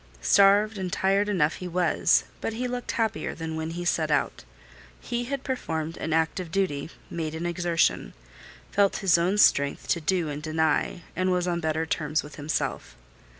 Starved 0.23 0.79
and 0.79 0.91
tired 0.91 1.29
enough 1.29 1.57
he 1.57 1.67
was: 1.67 2.23
but 2.41 2.53
he 2.53 2.67
looked 2.67 2.93
happier 2.93 3.35
than 3.35 3.55
when 3.55 3.69
he 3.69 3.85
set 3.85 4.09
out. 4.09 4.43
He 4.99 5.25
had 5.25 5.43
performed 5.43 5.95
an 5.97 6.11
act 6.11 6.39
of 6.39 6.49
duty; 6.49 6.89
made 7.11 7.35
an 7.35 7.45
exertion; 7.45 8.15
felt 8.71 8.95
his 9.05 9.19
own 9.19 9.37
strength 9.37 9.87
to 9.89 10.01
do 10.01 10.27
and 10.27 10.41
deny, 10.41 11.03
and 11.15 11.31
was 11.31 11.47
on 11.47 11.59
better 11.59 11.85
terms 11.85 12.23
with 12.23 12.37
himself. 12.37 12.95